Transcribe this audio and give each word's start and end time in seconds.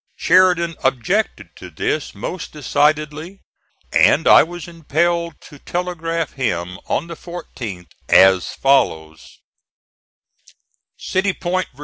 Sheridan 0.17 0.77
objected 0.83 1.55
to 1.57 1.69
this 1.69 2.15
most 2.15 2.51
decidedly; 2.51 3.41
and 3.93 4.27
I 4.27 4.41
was 4.41 4.67
impelled 4.67 5.39
to 5.41 5.59
telegraph 5.59 6.33
him, 6.33 6.79
on 6.87 7.05
the 7.05 7.15
14th, 7.15 7.91
as 8.09 8.47
follows: 8.47 9.37
CITY 10.97 11.33
POINT, 11.33 11.67
VA. 11.75 11.79